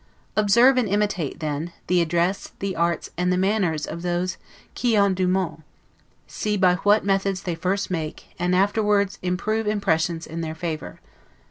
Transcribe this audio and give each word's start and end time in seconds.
Observe 0.35 0.77
and 0.77 0.89
imitate, 0.89 1.41
then, 1.41 1.73
the 1.85 2.01
address, 2.01 2.53
the 2.57 2.75
arts, 2.75 3.11
and 3.19 3.31
the 3.31 3.37
manners 3.37 3.85
of 3.85 4.01
those 4.01 4.37
'qui 4.73 4.97
ont 4.97 5.13
du 5.13 5.27
monde': 5.27 5.61
see 6.25 6.57
by 6.57 6.73
what 6.77 7.05
methods 7.05 7.43
they 7.43 7.53
first 7.53 7.91
make, 7.91 8.25
and 8.39 8.55
afterward 8.55 9.15
improve 9.21 9.67
impressions 9.67 10.25
in 10.25 10.41
their 10.41 10.55
favor. 10.55 10.99